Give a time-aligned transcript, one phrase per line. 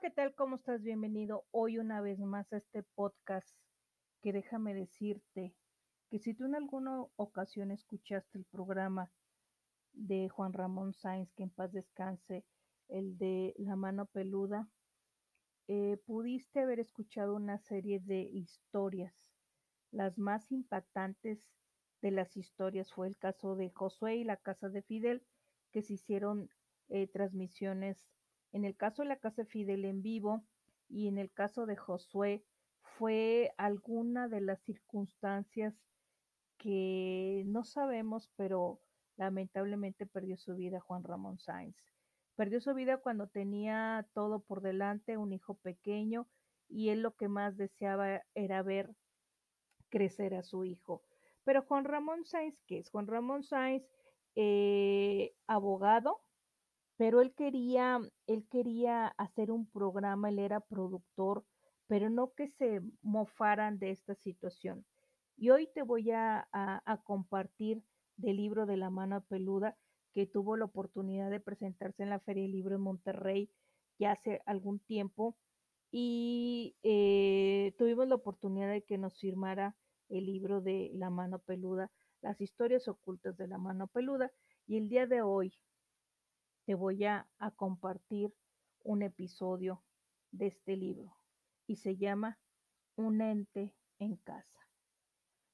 [0.00, 0.34] ¿qué tal?
[0.34, 0.82] ¿Cómo estás?
[0.82, 3.48] Bienvenido hoy una vez más a este podcast
[4.20, 5.54] que déjame decirte
[6.10, 9.10] que si tú en alguna ocasión escuchaste el programa
[9.94, 12.44] de Juan Ramón Sáenz, que en paz descanse,
[12.88, 14.68] el de La mano peluda,
[15.66, 19.32] eh, pudiste haber escuchado una serie de historias.
[19.92, 21.50] Las más impactantes
[22.02, 25.22] de las historias fue el caso de Josué y la casa de Fidel,
[25.72, 26.50] que se hicieron
[26.90, 28.04] eh, transmisiones
[28.56, 30.42] en el caso de la casa de Fidel en vivo
[30.88, 32.42] y en el caso de Josué
[32.80, 35.74] fue alguna de las circunstancias
[36.56, 38.80] que no sabemos, pero
[39.18, 41.76] lamentablemente perdió su vida Juan Ramón Sáenz.
[42.34, 46.26] Perdió su vida cuando tenía todo por delante, un hijo pequeño,
[46.66, 48.94] y él lo que más deseaba era ver
[49.90, 51.02] crecer a su hijo.
[51.44, 52.88] Pero Juan Ramón Sáenz, ¿qué es?
[52.88, 53.84] Juan Ramón Sáenz,
[54.34, 56.22] eh, abogado,
[56.96, 61.44] pero él quería, él quería hacer un programa, él era productor,
[61.86, 64.84] pero no que se mofaran de esta situación.
[65.36, 67.82] Y hoy te voy a, a, compartir
[68.16, 69.76] del libro de la mano peluda
[70.14, 73.50] que tuvo la oportunidad de presentarse en la Feria del Libro en Monterrey
[73.98, 75.36] ya hace algún tiempo
[75.90, 79.76] y eh, tuvimos la oportunidad de que nos firmara
[80.08, 81.90] el libro de La mano peluda,
[82.22, 84.32] las historias ocultas de la mano peluda
[84.66, 85.54] y el día de hoy
[86.66, 88.34] te voy a, compartir
[88.82, 89.84] un episodio
[90.32, 91.16] de este libro
[91.68, 92.40] y se llama
[92.96, 94.68] Un ente en casa.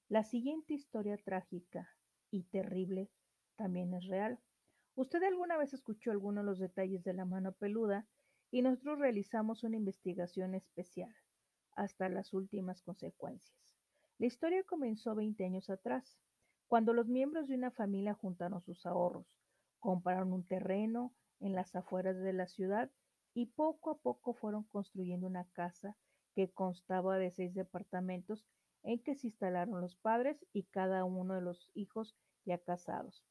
[0.08, 1.86] La siguiente historia trágica
[2.30, 3.10] y terrible
[3.56, 4.41] también es real.
[4.94, 8.08] Usted alguna vez escuchó algunos de los detalles de la mano peluda
[8.50, 11.14] y nosotros realizamos una investigación especial
[11.72, 13.58] hasta las últimas consecuencias.
[14.19, 16.19] La historia comenzó 20 años atrás,
[16.69, 19.26] cuando los miembros de una familia juntaron sus ahorros
[19.83, 22.88] Compraron un terreno en las afueras de la ciudad
[23.34, 25.97] y poco a poco fueron construyendo una casa
[26.37, 28.47] que constaba de seis departamentos
[28.84, 33.25] en que se instalaron los padres y cada uno de los hijos ya casados.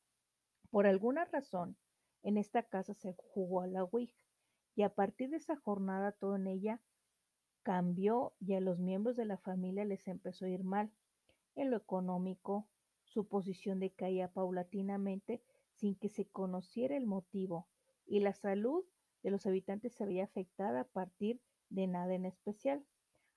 [0.71, 1.77] Por alguna razón,
[2.21, 4.21] en esta casa se jugó a la Ouija
[4.75, 6.81] y a partir de esa jornada todo en ella
[7.63, 10.91] cambió y a los miembros de la familia les empezó a ir mal.
[11.55, 12.67] En lo económico,
[13.05, 15.41] su posición decaía paulatinamente
[15.81, 17.67] sin que se conociera el motivo,
[18.05, 18.85] y la salud
[19.23, 22.85] de los habitantes se veía afectada a partir de nada en especial.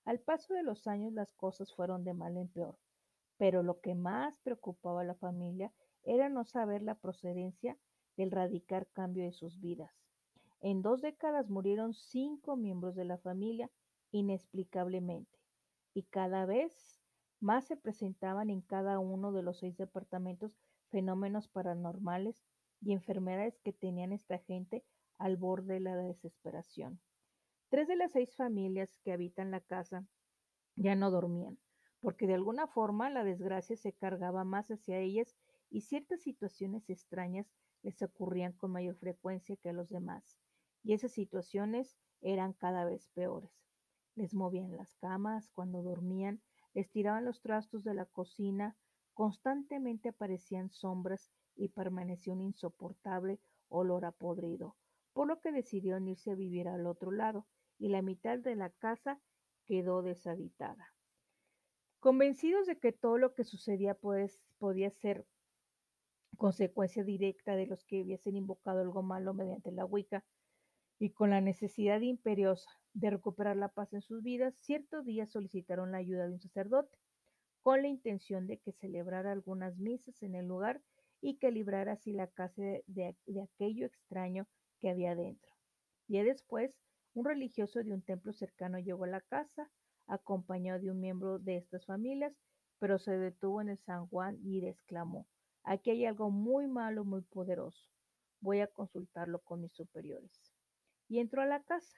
[0.05, 2.79] Al paso de los años las cosas fueron de mal en peor,
[3.39, 5.73] pero lo que más preocupaba a la familia
[6.03, 7.79] era no saber la procedencia
[8.19, 10.05] del radical cambio de sus vidas.
[10.61, 13.71] En dos décadas murieron cinco miembros de la familia
[14.11, 15.39] inexplicablemente,
[15.95, 17.01] y cada vez
[17.41, 20.59] más se presentaban en cada uno de los seis departamentos
[20.95, 22.41] fenómenos paranormales
[22.81, 24.85] y enfermedades que tenían esta gente
[25.19, 27.01] al borde de la desesperación.
[27.69, 30.07] Tres de las seis familias que habitan la casa
[30.77, 31.59] ya no dormían,
[31.99, 35.37] porque de alguna forma la desgracia se cargaba más hacia ellas
[35.69, 40.39] y ciertas situaciones extrañas les ocurrían con mayor frecuencia que a los demás,
[40.85, 43.51] y esas situaciones eran cada vez peores.
[44.15, 46.41] Les movían las camas cuando dormían,
[46.73, 48.77] les tiraban los trastos de la cocina,
[49.15, 54.77] Constantemente aparecían sombras y permaneció un insoportable olor a podrido,
[55.13, 57.47] por lo que decidieron irse a vivir al otro lado,
[57.79, 59.21] y la mitad de la casa
[59.67, 60.95] quedó deshabitada.
[62.01, 65.27] Convencidos de que todo lo que sucedía pues, podía ser
[66.37, 70.25] consecuencia directa de los que hubiesen invocado algo malo mediante la Wicca,
[70.99, 75.93] y con la necesidad imperiosa de recuperar la paz en sus vidas, cierto día solicitaron
[75.93, 76.99] la ayuda de un sacerdote
[77.65, 80.83] con la intención de que celebrara algunas misas en el lugar
[81.23, 84.47] y que librara así la casa de, aquello extraño
[84.81, 85.51] que había dentro.
[86.07, 86.75] Y después,
[87.15, 89.71] un religioso de un templo cercano llegó a la casa,
[90.07, 92.37] acompañado de un miembro de estas familias,
[92.79, 95.27] pero se detuvo en el San Juan y exclamó,
[95.63, 97.89] aquí hay algo muy malo, muy poderoso.
[98.41, 100.53] Voy a consultarlo con mis superiores.
[101.09, 101.97] Y entró a la casa.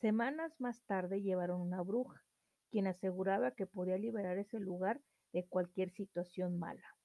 [0.00, 2.24] Semanas más tarde llevaron una bruja,
[2.70, 5.00] quien aseguraba que podía liberar ese lugar
[5.32, 6.96] de cualquier situación mala.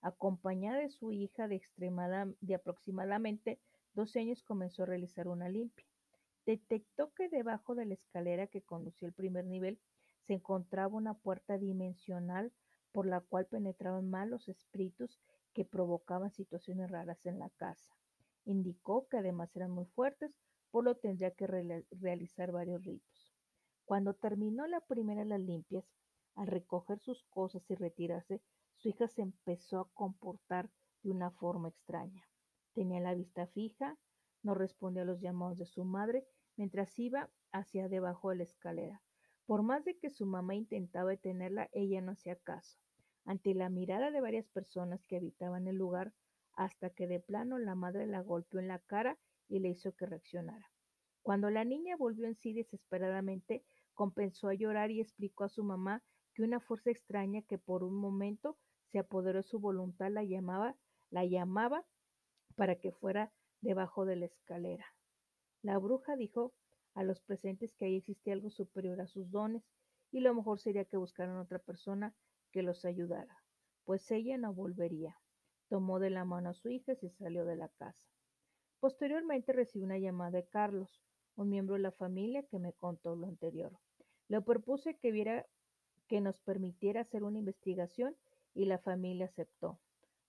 [0.00, 1.60] Acompañada de su hija de,
[2.40, 3.60] de aproximadamente
[3.94, 5.86] 12 años comenzó a realizar una limpia.
[6.44, 9.80] Detectó que debajo de la escalera que conducía al primer nivel
[10.26, 12.52] se encontraba una puerta dimensional
[12.92, 15.20] por la cual penetraban malos espíritus
[15.54, 17.90] que provocaban situaciones raras en la casa.
[18.44, 20.30] Indicó que además eran muy fuertes,
[20.70, 23.15] por lo tendría que realizar varios ritos.
[23.86, 25.84] Cuando terminó la primera de las limpias,
[26.34, 28.42] al recoger sus cosas y retirarse,
[28.74, 30.68] su hija se empezó a comportar
[31.04, 32.28] de una forma extraña.
[32.74, 33.96] Tenía la vista fija,
[34.42, 39.02] no respondía a los llamados de su madre, mientras iba hacia debajo de la escalera.
[39.46, 42.80] Por más de que su mamá intentaba detenerla, ella no hacía caso.
[43.24, 46.12] Ante la mirada de varias personas que habitaban el lugar,
[46.54, 49.16] hasta que de plano la madre la golpeó en la cara
[49.48, 50.72] y le hizo que reaccionara.
[51.22, 53.64] Cuando la niña volvió en sí desesperadamente,
[53.96, 56.04] compensó a llorar y explicó a su mamá
[56.34, 58.56] que una fuerza extraña que por un momento
[58.92, 60.76] se apoderó de su voluntad la llamaba,
[61.10, 61.84] la llamaba
[62.54, 64.86] para que fuera debajo de la escalera.
[65.62, 66.54] La bruja dijo
[66.94, 69.64] a los presentes que ahí existía algo superior a sus dones
[70.12, 72.14] y lo mejor sería que buscaran otra persona
[72.52, 73.42] que los ayudara,
[73.84, 75.16] pues ella no volvería.
[75.68, 78.06] Tomó de la mano a su hija y se salió de la casa.
[78.78, 81.02] Posteriormente recibió una llamada de Carlos,
[81.34, 83.76] un miembro de la familia que me contó lo anterior.
[84.28, 85.46] Le propuse que viera
[86.08, 88.16] que nos permitiera hacer una investigación
[88.54, 89.78] y la familia aceptó.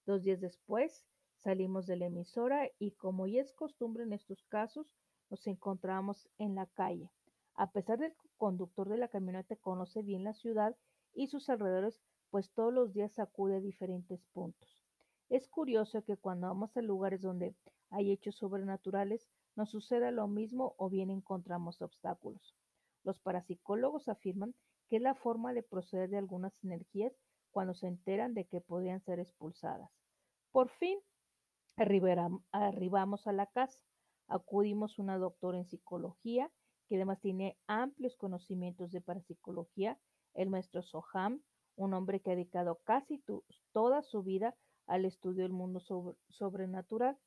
[0.05, 1.05] Dos días después
[1.37, 4.93] salimos de la emisora y como ya es costumbre en estos casos,
[5.29, 7.11] nos encontramos en la calle.
[7.55, 10.75] A pesar del conductor de la camioneta conoce bien la ciudad
[11.13, 14.83] y sus alrededores, pues todos los días acude a diferentes puntos.
[15.29, 17.55] Es curioso que cuando vamos a lugares donde
[17.89, 22.55] hay hechos sobrenaturales, nos suceda lo mismo o bien encontramos obstáculos.
[23.07, 24.53] Los parapsicólogos afirman
[24.89, 27.13] que es la forma de proceder de algunas energías
[27.51, 29.89] cuando se enteran de que podrían ser expulsadas.
[30.51, 30.99] Por fin,
[31.77, 33.79] arribamos a la casa.
[34.27, 36.51] Acudimos a una doctora en psicología
[36.89, 39.97] que además tiene amplios conocimientos de parapsicología,
[40.33, 41.41] el maestro Soham,
[41.77, 43.23] un hombre que ha dedicado casi
[43.71, 44.53] toda su vida
[44.85, 45.79] al estudio del mundo
[46.27, 47.17] sobrenatural,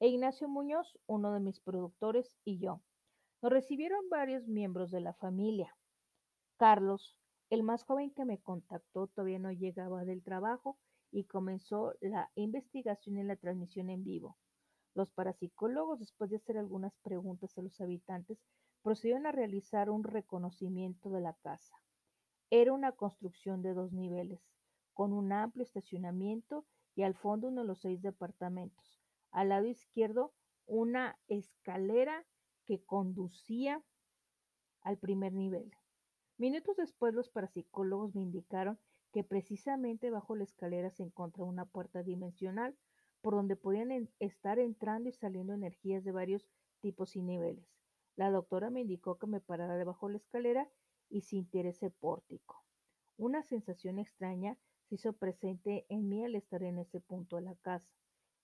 [0.00, 2.82] e Ignacio Muñoz, uno de mis productores, y yo.
[3.42, 5.74] Nos recibieron varios miembros de la familia.
[6.58, 7.16] Carlos,
[7.48, 10.78] el más joven que me contactó, todavía no llegaba del trabajo
[11.10, 14.36] y comenzó la investigación en la transmisión en vivo.
[14.94, 18.38] Los parapsicólogos, después de hacer algunas preguntas a los habitantes,
[18.82, 21.74] procedieron a realizar un reconocimiento de la casa.
[22.50, 24.40] Era una construcción de dos niveles,
[24.92, 29.00] con un amplio estacionamiento y al fondo uno de los seis departamentos.
[29.30, 30.34] Al lado izquierdo,
[30.66, 32.26] una escalera
[32.70, 33.82] que conducía
[34.82, 35.72] al primer nivel.
[36.38, 38.78] Minutos después, los parapsicólogos me indicaron
[39.12, 42.76] que precisamente bajo la escalera se encontraba una puerta dimensional
[43.22, 46.48] por donde podían estar entrando y saliendo energías de varios
[46.80, 47.66] tipos y niveles.
[48.14, 50.70] La doctora me indicó que me parara debajo de la escalera
[51.08, 52.64] y sintiera ese pórtico.
[53.16, 57.56] Una sensación extraña se hizo presente en mí al estar en ese punto de la
[57.56, 57.92] casa.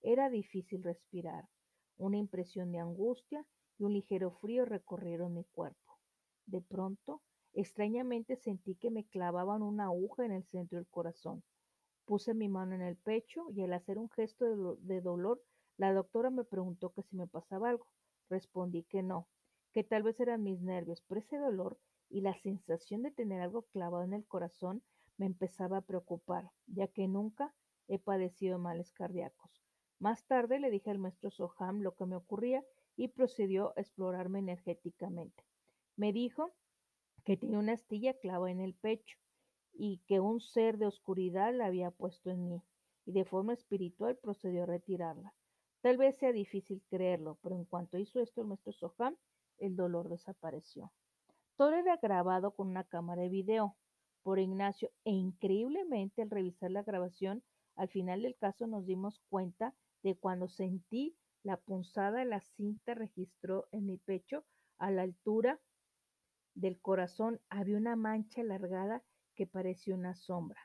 [0.02, 1.48] Era difícil respirar.
[1.96, 3.46] Una impresión de angustia
[3.78, 5.98] y un ligero frío recorrieron mi cuerpo.
[6.46, 11.42] De pronto, extrañamente sentí que me clavaban una aguja en el centro del corazón.
[12.04, 15.42] Puse mi mano en el pecho y al hacer un gesto de, de dolor,
[15.76, 17.86] la doctora me preguntó que si me pasaba algo.
[18.28, 19.28] Respondí que no,
[19.72, 21.78] que tal vez eran mis nervios, pero ese dolor
[22.08, 24.82] y la sensación de tener algo clavado en el corazón
[25.16, 27.54] me empezaba a preocupar, ya que nunca
[27.88, 29.50] he padecido males cardíacos.
[29.98, 32.64] Más tarde le dije al maestro Soham lo que me ocurría
[32.96, 35.44] y procedió a explorarme energéticamente.
[35.96, 36.54] Me dijo
[37.24, 39.18] que tenía una astilla clavada en el pecho
[39.72, 42.62] y que un ser de oscuridad la había puesto en mí,
[43.04, 45.34] y de forma espiritual procedió a retirarla.
[45.82, 49.16] Tal vez sea difícil creerlo, pero en cuanto hizo esto el maestro Soham,
[49.58, 50.92] el dolor desapareció.
[51.56, 53.76] Todo era grabado con una cámara de video
[54.22, 57.42] por Ignacio e increíblemente al revisar la grabación,
[57.76, 63.68] al final del caso nos dimos cuenta de cuando sentí la punzada la cinta registró
[63.70, 64.44] en mi pecho
[64.78, 65.60] a la altura
[66.56, 69.04] del corazón había una mancha alargada
[69.36, 70.60] que parecía una sombra.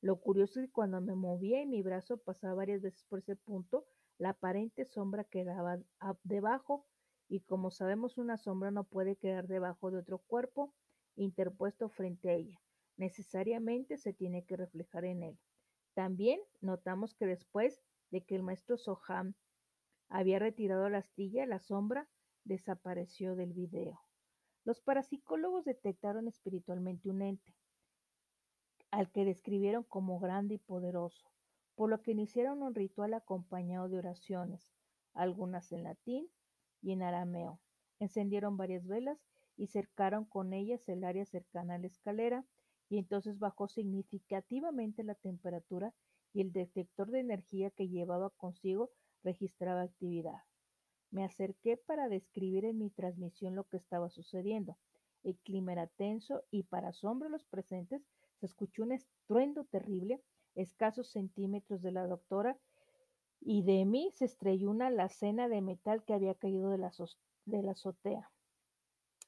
[0.00, 3.36] Lo curioso es que cuando me movía y mi brazo pasaba varias veces por ese
[3.36, 3.84] punto,
[4.16, 5.78] la aparente sombra quedaba
[6.22, 6.86] debajo
[7.28, 10.72] y como sabemos una sombra no puede quedar debajo de otro cuerpo
[11.14, 12.58] interpuesto frente a ella.
[12.96, 15.38] Necesariamente se tiene que reflejar en él.
[15.92, 19.34] También notamos que después de que el maestro Soham
[20.12, 22.06] había retirado la astilla, la sombra
[22.44, 24.02] desapareció del video.
[24.62, 27.54] Los parapsicólogos detectaron espiritualmente un ente,
[28.90, 31.32] al que describieron como grande y poderoso,
[31.74, 34.70] por lo que iniciaron un ritual acompañado de oraciones,
[35.14, 36.28] algunas en latín
[36.82, 37.58] y en arameo.
[37.98, 39.18] Encendieron varias velas
[39.56, 42.44] y cercaron con ellas el área cercana a la escalera,
[42.90, 45.94] y entonces bajó significativamente la temperatura
[46.34, 48.90] y el detector de energía que llevaba consigo
[49.22, 50.42] registraba actividad.
[51.10, 54.78] Me acerqué para describir en mi transmisión lo que estaba sucediendo.
[55.22, 58.02] El clima era tenso y para asombro de los presentes
[58.40, 60.22] se escuchó un estruendo terrible,
[60.54, 62.58] escasos centímetros de la doctora,
[63.44, 66.92] y de mí se estrelló una alacena de metal que había caído de la,
[67.70, 68.30] azotea.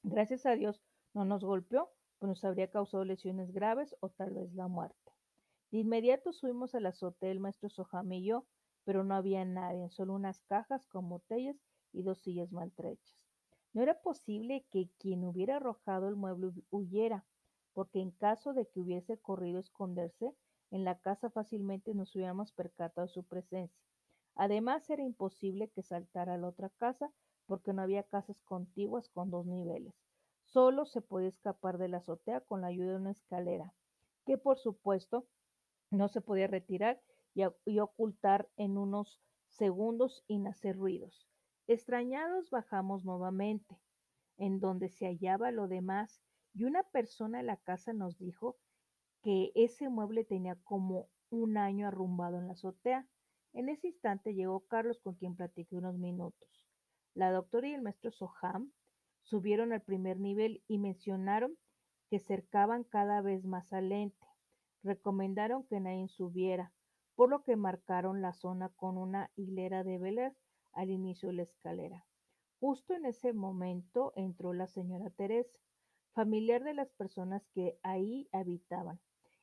[0.03, 0.83] Gracias a Dios
[1.15, 5.13] no nos golpeó, pues nos habría causado lesiones graves o tal vez la muerte.
[5.71, 8.47] De inmediato subimos al azotea el maestro Soham y yo,
[8.85, 11.57] pero no había nadie, solo unas cajas con botellas
[11.93, 13.17] y dos sillas maltrechas.
[13.73, 17.25] No era posible que quien hubiera arrojado el mueble huyera,
[17.73, 20.35] porque en caso de que hubiese corrido a esconderse,
[20.71, 23.85] en la casa fácilmente nos hubiéramos percatado su presencia.
[24.37, 27.13] Además, era imposible que saltara a la otra casa,
[27.47, 29.95] porque no había casas contiguas con dos niveles.
[30.45, 33.75] Solo se podía escapar de la azotea con la ayuda de una escalera,
[34.25, 35.27] que por supuesto
[35.91, 37.01] no se podía retirar
[37.35, 41.29] y, ocultar en unos segundos y hacer ruidos.
[41.67, 43.79] Extrañados bajamos nuevamente,
[44.37, 46.21] en donde se hallaba lo demás,
[46.55, 48.57] y una persona en la casa nos dijo
[49.23, 53.09] que ese mueble tenía como un año arrumbado en la azotea.
[53.53, 56.69] En ese instante llegó Carlos con quien platiqué unos minutos.
[57.15, 58.73] La doctora y el maestro Soham
[59.23, 61.57] subieron al primer nivel y mencionaron
[62.11, 64.27] que cercaban cada vez más al ente.
[64.83, 66.73] Recomendaron que nadie subiera,
[67.15, 70.37] por lo que marcaron la zona con una hilera de velas
[70.73, 72.05] al inicio de la escalera.
[72.61, 75.59] Justo en ese momento entró la señora Teresa,
[76.13, 79.01] familiar de las personas que ahí habitaban,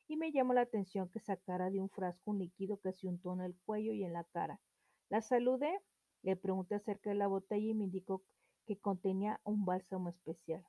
[0.08, 3.32] y me llamó la atención que sacara de un frasco un líquido que se untó
[3.32, 4.60] en el cuello y en la cara.
[5.08, 5.80] La saludé,
[6.22, 8.22] le pregunté acerca de la botella y me indicó
[8.66, 10.64] que contenía un bálsamo especial.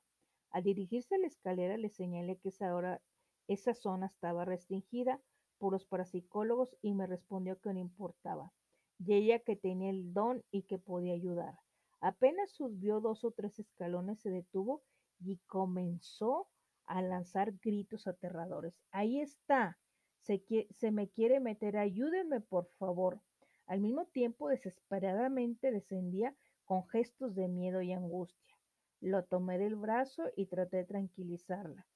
[0.50, 3.00] Al dirigirse a la escalera le señalé que esa,
[3.48, 5.20] esa zona estaba restringida
[5.64, 8.52] por los parapsicólogos y me respondió que no importaba,
[8.98, 11.58] y ella que tenía el don y que podía ayudar.
[12.02, 14.82] Apenas subió dos o tres escalones se detuvo
[15.20, 16.48] y comenzó
[16.84, 18.78] a lanzar gritos aterradores.
[18.90, 19.78] Ahí está,
[20.20, 23.22] se, se me quiere meter, ayúdenme por favor.
[23.64, 28.54] Al mismo tiempo desesperadamente descendía con gestos de miedo y angustia.
[29.00, 31.86] Lo tomé del brazo y traté de tranquilizarla.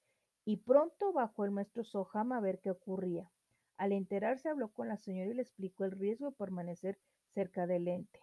[0.47, 3.31] Y pronto bajó el maestro Soham a ver qué ocurría.
[3.79, 6.99] Al enterarse habló con la señora y le explicó el riesgo de permanecer
[7.33, 8.21] cerca del ente.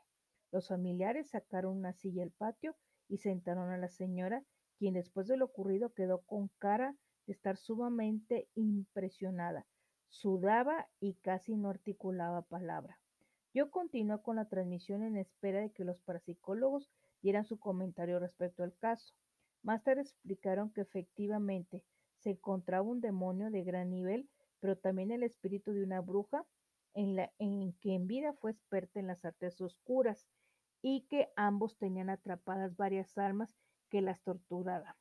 [0.51, 2.75] Los familiares sacaron una silla al patio
[3.07, 4.43] y sentaron a la señora,
[4.77, 9.65] quien después de lo ocurrido quedó con cara de estar sumamente impresionada.
[10.09, 12.99] Sudaba y casi no articulaba palabra.
[13.53, 18.63] Yo continué con la transmisión en espera de que los parapsicólogos dieran su comentario respecto
[18.63, 19.13] al caso.
[19.63, 21.85] Más tarde explicaron que efectivamente
[22.17, 24.29] se encontraba un demonio de gran nivel
[24.65, 26.43] pero también el espíritu de una bruja
[26.95, 30.27] en, la, en que en vida fue experta en las artes oscuras
[30.81, 33.55] y que ambos tenían atrapadas varias almas
[33.89, 34.95] que las torturaban.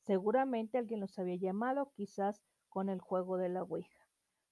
[0.00, 4.06] Seguramente alguien los había llamado, quizás con el juego de la Ouija.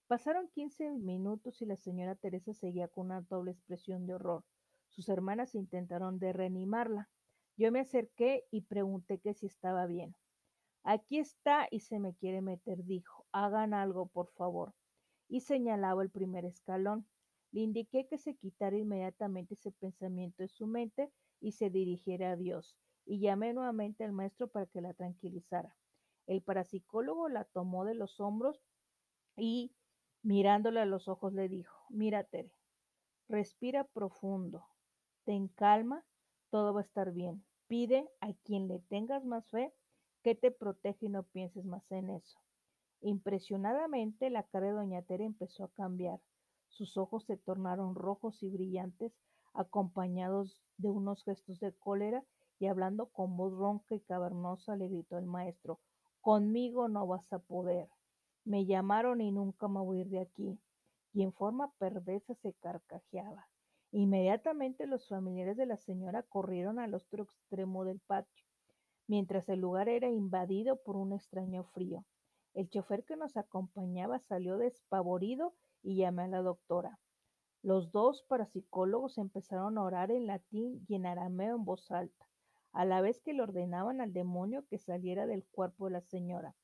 [0.06, 4.44] Pasaron 15 minutos y la señora Teresa seguía con una doble expresión de horror.
[4.88, 7.10] Sus hermanas intentaron de reanimarla.
[7.58, 10.16] Yo me acerqué y pregunté que si estaba bien.
[10.84, 13.24] Aquí está y se me quiere meter, dijo.
[13.32, 14.74] Hagan algo, por favor.
[15.28, 17.06] Y señalaba el primer escalón.
[17.52, 21.10] Le indiqué que se quitara inmediatamente ese pensamiento de su mente
[21.40, 22.76] y se dirigiera a Dios.
[23.06, 25.74] Y llamé nuevamente al maestro para que la tranquilizara.
[26.26, 28.62] El parapsicólogo la tomó de los hombros
[29.36, 29.74] y
[30.22, 32.52] mirándole a los ojos le dijo, mira Tere,
[33.28, 34.66] respira profundo,
[35.24, 36.04] ten calma,
[36.50, 37.44] todo va a estar bien.
[37.68, 39.72] Pide a quien le tengas más fe
[40.24, 42.40] que te protege y no pienses más en eso.
[43.02, 46.18] Impresionadamente la cara de doña Tere empezó a cambiar.
[46.68, 49.12] Sus ojos se tornaron rojos y brillantes,
[49.52, 52.24] acompañados de unos gestos de cólera,
[52.58, 55.78] y hablando con voz ronca y cavernosa le gritó el maestro,
[56.22, 57.90] Conmigo no vas a poder.
[58.46, 60.58] Me llamaron y nunca me voy a ir de aquí.
[61.12, 63.46] Y en forma perversa se carcajeaba.
[63.92, 68.46] Inmediatamente los familiares de la señora corrieron al otro extremo del patio
[69.06, 72.04] mientras el lugar era invadido por un extraño frío.
[72.54, 76.98] El chofer que nos acompañaba salió despavorido y llamé a la doctora.
[77.62, 82.28] Los dos parapsicólogos empezaron a orar en latín y en arameo en voz alta,
[82.72, 86.54] a la vez que le ordenaban al demonio que saliera del cuerpo de la señora,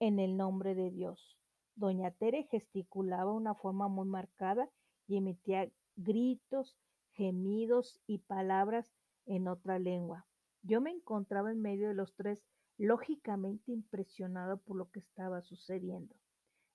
[0.00, 1.36] en el nombre de Dios.
[1.74, 4.70] Doña Tere gesticulaba una forma muy marcada
[5.06, 6.78] y emitía gritos,
[7.12, 8.94] gemidos y palabras
[9.26, 10.26] en otra lengua.
[10.62, 12.44] Yo me encontraba en medio de los tres,
[12.78, 16.14] lógicamente impresionado por lo que estaba sucediendo.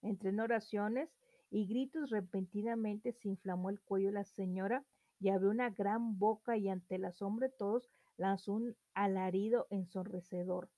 [0.01, 1.09] Entre en oraciones
[1.49, 4.85] y gritos repentinamente se inflamó el cuello de la señora
[5.19, 10.69] y abrió una gran boca y ante el asombro de todos lanzó un alarido ensordecedor,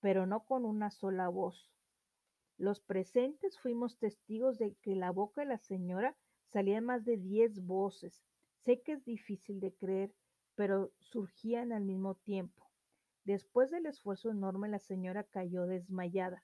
[0.00, 1.72] pero no con una sola voz.
[2.58, 7.64] Los presentes fuimos testigos de que la boca de la señora salían más de diez
[7.64, 8.22] voces.
[8.60, 10.14] Sé que es difícil de creer,
[10.56, 12.68] pero surgían al mismo tiempo.
[13.24, 16.42] Después del esfuerzo enorme, la señora cayó desmayada.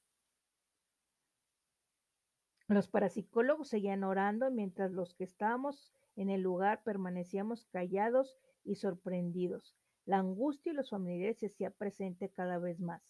[2.68, 9.76] Los parapsicólogos seguían orando mientras los que estábamos en el lugar permanecíamos callados y sorprendidos.
[10.04, 13.02] La angustia y los familiares se hacía presente cada vez más.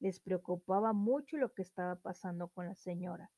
[0.00, 3.30] Les preocupaba mucho lo que estaba pasando con la señora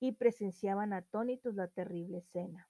[0.00, 2.68] y presenciaban atónitos la terrible escena.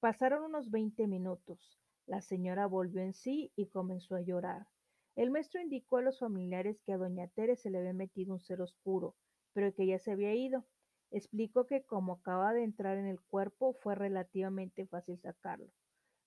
[0.00, 1.80] Pasaron unos veinte minutos.
[2.06, 4.68] La señora volvió en sí y comenzó a llorar.
[5.16, 8.40] El maestro indicó a los familiares que a doña Tere se le había metido un
[8.40, 9.16] ser oscuro,
[9.52, 10.66] pero que ya se había ido.
[11.10, 15.72] Explicó que como acaba de entrar en el cuerpo fue relativamente fácil sacarlo.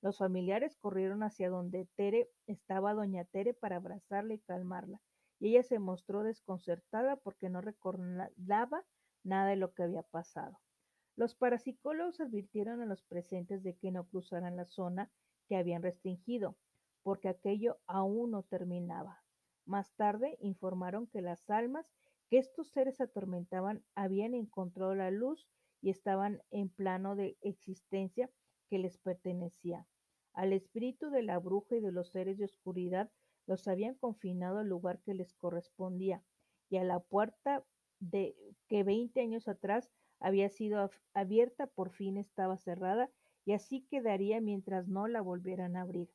[0.01, 5.01] Los familiares corrieron hacia donde Tere estaba doña Tere para abrazarla y calmarla,
[5.39, 8.85] y ella se mostró desconcertada porque no recordaba
[9.23, 10.59] nada de lo que había pasado.
[11.15, 15.11] Los parapsicólogos advirtieron a los presentes de que no cruzaran la zona
[15.49, 16.57] que habían restringido,
[17.03, 19.23] porque aquello aún no terminaba.
[19.65, 21.91] Más tarde informaron que las almas
[22.29, 25.49] que estos seres atormentaban habían encontrado la luz
[25.81, 28.29] y estaban en plano de existencia
[28.69, 29.87] que les pertenecía.
[30.33, 33.11] Al espíritu de la bruja y de los seres de oscuridad
[33.47, 36.23] los habían confinado al lugar que les correspondía
[36.69, 37.65] y a la puerta
[37.99, 38.35] de
[38.67, 39.89] que veinte años atrás
[40.19, 43.09] había sido abierta por fin estaba cerrada
[43.49, 46.07] y así quedaría mientras no la volvieran a abrir.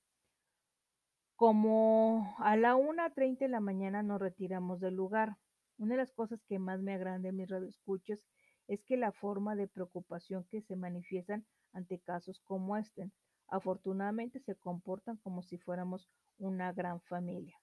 [1.35, 5.37] Como a la una treinta de la mañana nos retiramos del lugar.
[5.77, 8.21] Una de las cosas que más me agrada en mis radioescuchas
[8.69, 13.11] es que la forma de preocupación que se manifiestan ante casos como este,
[13.49, 17.59] afortunadamente se comportan como si fuéramos una gran familia.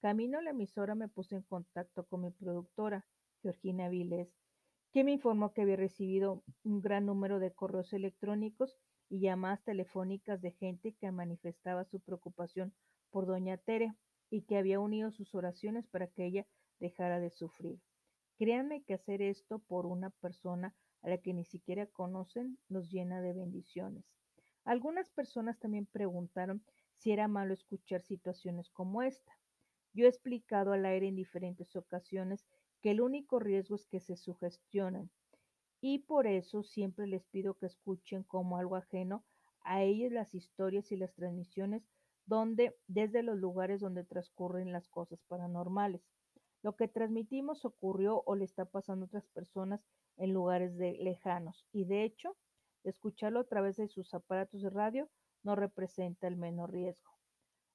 [0.00, 3.04] Camino a la emisora me puse en contacto con mi productora,
[3.42, 4.34] Georgina Vilés,
[4.94, 8.78] que me informó que había recibido un gran número de correos electrónicos
[9.10, 12.72] y llamadas telefónicas de gente que manifestaba su preocupación
[13.10, 13.92] por doña Tere
[14.30, 16.46] y que había unido sus oraciones para que ella
[16.78, 17.80] dejara de sufrir.
[18.38, 23.20] Créanme que hacer esto por una persona a la que ni siquiera conocen los llena
[23.20, 24.04] de bendiciones.
[24.64, 29.36] Algunas personas también preguntaron si era malo escuchar situaciones como esta.
[29.92, 32.46] Yo he explicado al aire en diferentes ocasiones
[32.80, 35.10] que el único riesgo es que se sugestionen,
[35.80, 39.24] y por eso siempre les pido que escuchen como algo ajeno
[39.62, 41.82] a ellas las historias y las transmisiones
[42.26, 46.02] donde desde los lugares donde transcurren las cosas paranormales.
[46.62, 49.80] Lo que transmitimos ocurrió o le está pasando a otras personas
[50.16, 52.36] en lugares de lejanos y de hecho,
[52.84, 55.08] escucharlo a través de sus aparatos de radio
[55.42, 57.10] no representa el menor riesgo.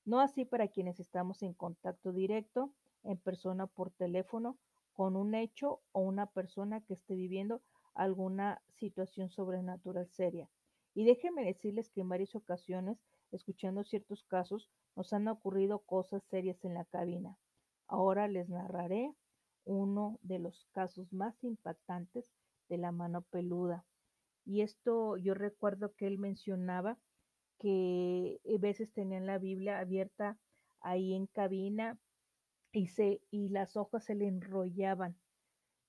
[0.06, 2.72] No así para quienes estamos en contacto directo,
[3.04, 4.58] en persona por teléfono
[4.94, 7.62] con un hecho o una persona que esté viviendo
[7.96, 10.50] alguna situación sobrenatural seria.
[10.94, 12.98] Y déjenme decirles que en varias ocasiones,
[13.32, 17.38] escuchando ciertos casos, nos han ocurrido cosas serias en la cabina.
[17.88, 19.14] Ahora les narraré
[19.66, 22.32] uno de los casos más impactantes
[22.70, 23.86] de la mano peluda.
[24.46, 26.98] Y esto yo recuerdo que él mencionaba
[27.60, 30.38] que a veces tenían la Biblia abierta
[30.82, 31.98] ahí en cabina
[32.72, 35.18] y, se, y las hojas se le enrollaban,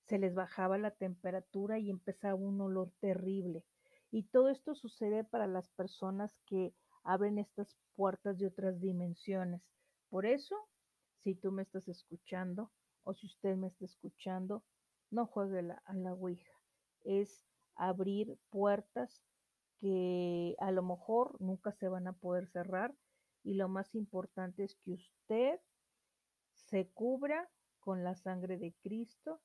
[0.07, 3.63] se les bajaba la temperatura y empezaba un olor terrible.
[4.09, 9.61] Y todo esto sucede para las personas que abren estas puertas de otras dimensiones.
[10.09, 10.55] Por eso,
[11.19, 12.71] si tú me estás escuchando
[13.03, 14.63] o si usted me está escuchando,
[15.11, 16.53] no juegue la, a la Ouija.
[17.01, 19.21] Es abrir puertas
[19.79, 22.95] que a lo mejor nunca se van a poder cerrar
[23.43, 25.59] y lo más importante es que usted
[26.53, 29.39] se cubra con la sangre de Cristo,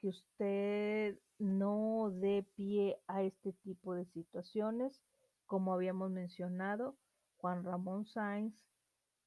[0.00, 5.02] que usted no dé pie a este tipo de situaciones.
[5.46, 6.96] Como habíamos mencionado,
[7.38, 8.54] Juan Ramón Sáenz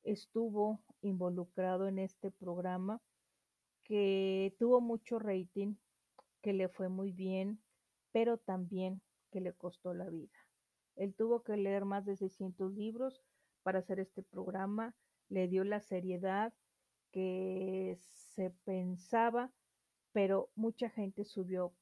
[0.03, 3.01] estuvo involucrado en este programa
[3.83, 5.75] que tuvo mucho rating,
[6.41, 7.61] que le fue muy bien,
[8.11, 9.01] pero también
[9.31, 10.37] que le costó la vida.
[10.95, 13.21] Él tuvo que leer más de 600 libros
[13.63, 14.95] para hacer este programa,
[15.29, 16.53] le dio la seriedad
[17.11, 19.51] que se pensaba,
[20.11, 21.73] pero mucha gente subió,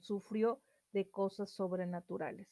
[0.00, 0.62] sufrió
[0.92, 2.48] de cosas sobrenaturales.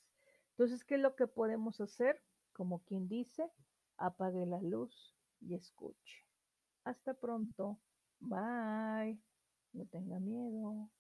[0.51, 2.23] Entonces, ¿qué es lo que podemos hacer?
[2.53, 3.51] Como quien dice,
[3.97, 6.27] apague la luz y escuche.
[6.85, 7.81] Hasta pronto.
[8.21, 9.19] Bye.
[9.73, 10.91] No tenga miedo.